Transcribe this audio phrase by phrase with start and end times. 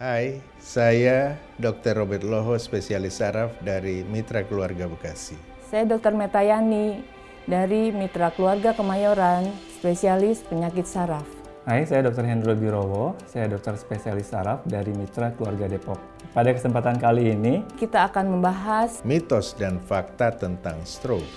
[0.00, 2.00] Hai, saya Dr.
[2.00, 5.36] Robert Loho, spesialis saraf dari Mitra Keluarga Bekasi.
[5.68, 6.16] Saya Dr.
[6.16, 7.04] Metayani
[7.44, 11.28] dari Mitra Keluarga Kemayoran, spesialis penyakit saraf.
[11.68, 12.24] Hai, saya Dr.
[12.24, 16.00] Hendro Birowo, saya dokter spesialis saraf dari Mitra Keluarga Depok.
[16.32, 21.28] Pada kesempatan kali ini, kita akan membahas mitos dan fakta tentang stroke.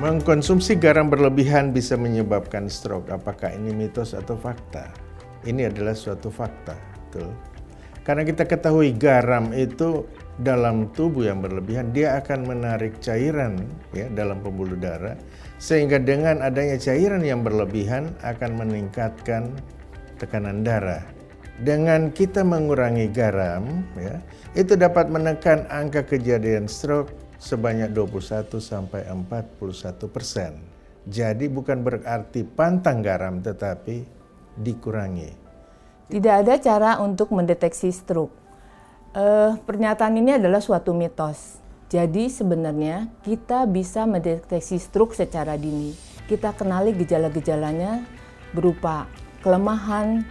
[0.00, 3.12] Mengkonsumsi garam berlebihan bisa menyebabkan stroke.
[3.12, 4.88] Apakah ini mitos atau fakta?
[5.44, 6.72] Ini adalah suatu fakta,
[7.12, 7.57] betul.
[8.08, 10.08] Karena kita ketahui garam itu
[10.40, 13.60] dalam tubuh yang berlebihan dia akan menarik cairan
[13.92, 15.12] ya dalam pembuluh darah
[15.60, 19.52] sehingga dengan adanya cairan yang berlebihan akan meningkatkan
[20.16, 21.04] tekanan darah.
[21.58, 24.24] Dengan kita mengurangi garam ya,
[24.56, 29.58] itu dapat menekan angka kejadian stroke sebanyak 21 sampai 41
[30.08, 30.56] persen.
[31.10, 34.06] Jadi bukan berarti pantang garam tetapi
[34.64, 35.47] dikurangi.
[36.08, 38.32] Tidak ada cara untuk mendeteksi stroke.
[39.12, 41.60] Uh, pernyataan ini adalah suatu mitos.
[41.92, 45.92] Jadi sebenarnya kita bisa mendeteksi stroke secara dini.
[46.24, 48.08] Kita kenali gejala-gejalanya
[48.56, 49.04] berupa
[49.44, 50.24] kelemahan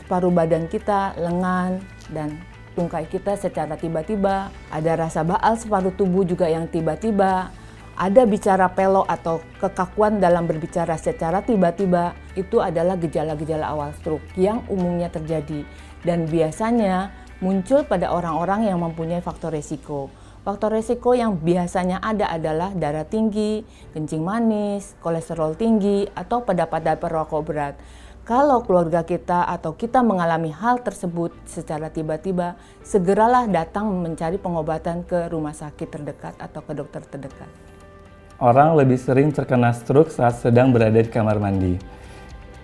[0.00, 2.40] separuh badan kita, lengan, dan
[2.72, 4.48] tungkai kita secara tiba-tiba.
[4.72, 7.52] Ada rasa baal separuh tubuh juga yang tiba-tiba
[8.00, 14.64] ada bicara pelo atau kekakuan dalam berbicara secara tiba-tiba itu adalah gejala-gejala awal stroke yang
[14.72, 15.68] umumnya terjadi
[16.00, 17.12] dan biasanya
[17.44, 20.08] muncul pada orang-orang yang mempunyai faktor resiko.
[20.40, 26.96] Faktor resiko yang biasanya ada adalah darah tinggi, kencing manis, kolesterol tinggi, atau pada pada
[26.96, 27.76] perokok berat.
[28.24, 35.28] Kalau keluarga kita atau kita mengalami hal tersebut secara tiba-tiba, segeralah datang mencari pengobatan ke
[35.28, 37.70] rumah sakit terdekat atau ke dokter terdekat
[38.40, 41.76] orang lebih sering terkena stroke saat sedang berada di kamar mandi.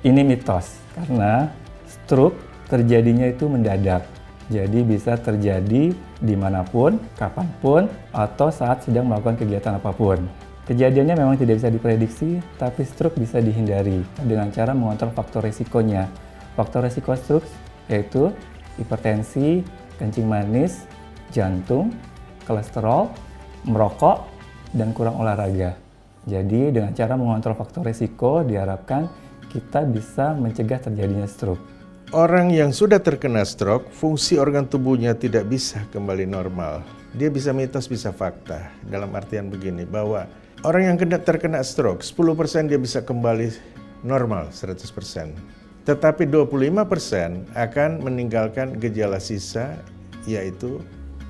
[0.00, 1.52] Ini mitos, karena
[1.84, 4.08] stroke terjadinya itu mendadak.
[4.48, 10.24] Jadi bisa terjadi di mana pun, kapan pun, atau saat sedang melakukan kegiatan apa pun.
[10.66, 16.08] Kejadiannya memang tidak bisa diprediksi, tapi stroke bisa dihindari dengan cara mengontrol faktor resikonya.
[16.56, 17.46] Faktor resiko stroke
[17.86, 18.32] yaitu
[18.80, 19.62] hipertensi,
[20.00, 20.88] kencing manis,
[21.30, 21.94] jantung,
[22.46, 23.10] kolesterol,
[23.66, 24.35] merokok,
[24.76, 25.74] dan kurang olahraga.
[26.28, 29.08] Jadi dengan cara mengontrol faktor risiko diharapkan
[29.48, 31.62] kita bisa mencegah terjadinya stroke.
[32.14, 36.86] Orang yang sudah terkena stroke, fungsi organ tubuhnya tidak bisa kembali normal.
[37.16, 38.70] Dia bisa mitos, bisa fakta.
[38.86, 40.30] Dalam artian begini, bahwa
[40.62, 43.50] orang yang kena terkena stroke, 10% dia bisa kembali
[44.06, 45.34] normal 100%.
[45.82, 49.74] Tetapi 25% akan meninggalkan gejala sisa,
[50.30, 50.78] yaitu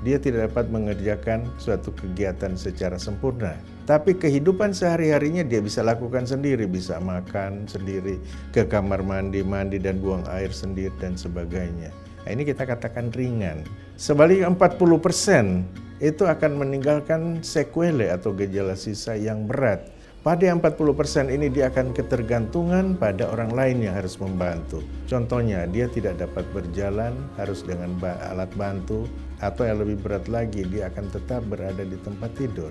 [0.00, 3.56] dia tidak dapat mengerjakan suatu kegiatan secara sempurna.
[3.84, 8.16] Tapi kehidupan sehari-harinya dia bisa lakukan sendiri, bisa makan sendiri,
[8.54, 11.92] ke kamar mandi, mandi dan buang air sendiri dan sebagainya.
[12.24, 13.64] Nah, ini kita katakan ringan.
[14.00, 19.84] Sebaliknya 40% itu akan meninggalkan sequelae atau gejala sisa yang berat
[20.20, 24.84] pada 40% ini dia akan ketergantungan pada orang lain yang harus membantu.
[25.08, 29.08] Contohnya, dia tidak dapat berjalan, harus dengan alat bantu,
[29.40, 32.70] atau yang lebih berat lagi, dia akan tetap berada di tempat tidur.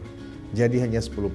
[0.53, 1.25] Jadi hanya 10%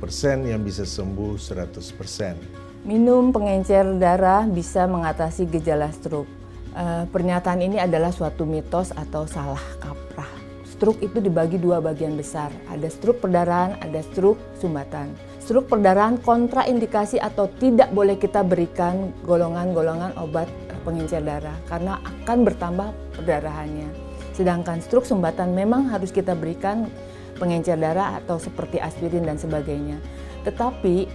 [0.46, 2.86] yang bisa sembuh 100%.
[2.86, 6.30] Minum pengencer darah bisa mengatasi gejala stroke.
[6.74, 10.30] E, pernyataan ini adalah suatu mitos atau salah kaprah.
[10.66, 12.50] Stroke itu dibagi dua bagian besar.
[12.66, 20.16] Ada stroke perdarahan, ada stroke sumbatan stroke perdarahan kontraindikasi atau tidak boleh kita berikan golongan-golongan
[20.16, 20.48] obat
[20.84, 24.03] pengencer darah karena akan bertambah perdarahannya.
[24.34, 26.90] Sedangkan stroke sumbatan memang harus kita berikan
[27.38, 29.98] pengencer darah atau seperti aspirin dan sebagainya.
[30.42, 31.06] Tetapi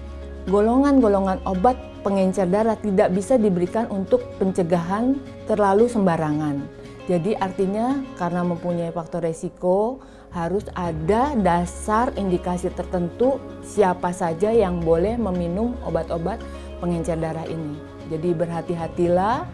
[0.48, 6.64] golongan-golongan obat pengencer darah tidak bisa diberikan untuk pencegahan terlalu sembarangan.
[7.10, 15.18] Jadi artinya karena mempunyai faktor resiko harus ada dasar indikasi tertentu siapa saja yang boleh
[15.18, 16.38] meminum obat-obat
[16.78, 17.82] pengencer darah ini.
[18.14, 19.46] Jadi berhati-hatilah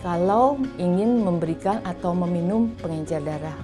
[0.00, 3.56] kalau ingin memberikan atau meminum pengencer darah.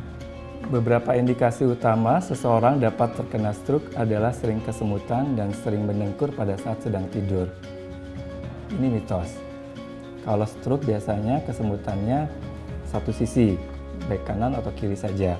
[0.69, 6.83] Beberapa indikasi utama seseorang dapat terkena stroke adalah sering kesemutan dan sering mendengkur pada saat
[6.85, 7.49] sedang tidur.
[8.77, 9.31] Ini mitos.
[10.27, 12.27] Kalau stroke biasanya kesemutannya
[12.91, 13.55] satu sisi,
[14.11, 15.39] baik kanan atau kiri saja.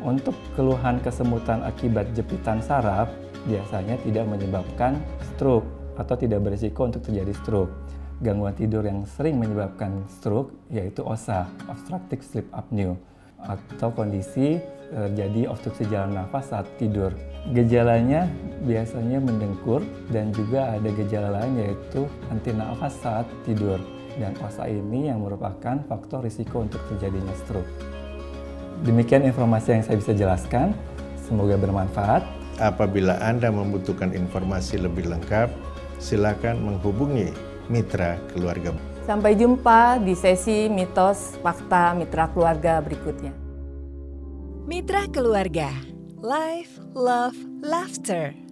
[0.00, 3.10] Untuk keluhan kesemutan akibat jepitan saraf
[3.44, 5.02] biasanya tidak menyebabkan
[5.34, 5.66] stroke
[5.98, 7.74] atau tidak berisiko untuk terjadi stroke.
[8.20, 12.92] Gangguan tidur yang sering menyebabkan stroke yaitu OSA, obstructive sleep apnea,
[13.40, 14.60] atau kondisi
[14.92, 17.16] terjadi eh, obstruksi jalan nafas saat tidur.
[17.56, 18.28] Gejalanya
[18.68, 19.80] biasanya mendengkur
[20.12, 23.80] dan juga ada gejala lain yaitu henti nafas saat tidur.
[24.20, 27.72] Dan OSA ini yang merupakan faktor risiko untuk terjadinya stroke.
[28.84, 30.76] Demikian informasi yang saya bisa jelaskan.
[31.24, 32.20] Semoga bermanfaat.
[32.60, 35.48] Apabila Anda membutuhkan informasi lebih lengkap,
[35.96, 38.74] silakan menghubungi mitra keluarga.
[39.06, 43.32] Sampai jumpa di sesi mitos fakta mitra keluarga berikutnya.
[44.66, 45.70] Mitra keluarga,
[46.20, 48.49] life, love, laughter.